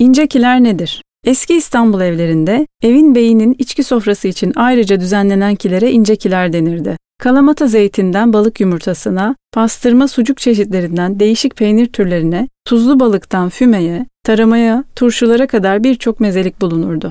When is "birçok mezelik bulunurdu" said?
15.84-17.08